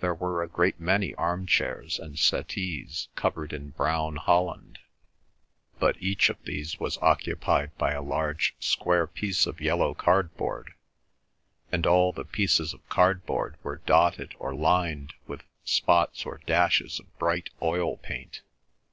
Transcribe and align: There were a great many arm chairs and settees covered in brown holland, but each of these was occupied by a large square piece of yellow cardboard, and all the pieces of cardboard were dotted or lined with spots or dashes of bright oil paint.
There 0.00 0.12
were 0.12 0.42
a 0.42 0.48
great 0.48 0.80
many 0.80 1.14
arm 1.14 1.46
chairs 1.46 2.00
and 2.00 2.18
settees 2.18 3.06
covered 3.14 3.52
in 3.52 3.70
brown 3.70 4.16
holland, 4.16 4.80
but 5.78 5.94
each 6.02 6.28
of 6.28 6.42
these 6.42 6.80
was 6.80 6.98
occupied 7.00 7.70
by 7.78 7.92
a 7.92 8.02
large 8.02 8.56
square 8.58 9.06
piece 9.06 9.46
of 9.46 9.60
yellow 9.60 9.94
cardboard, 9.94 10.74
and 11.70 11.86
all 11.86 12.10
the 12.10 12.24
pieces 12.24 12.74
of 12.74 12.88
cardboard 12.88 13.56
were 13.62 13.80
dotted 13.86 14.34
or 14.40 14.52
lined 14.52 15.14
with 15.28 15.44
spots 15.62 16.26
or 16.26 16.38
dashes 16.38 16.98
of 16.98 17.16
bright 17.20 17.50
oil 17.62 17.98
paint. 17.98 18.40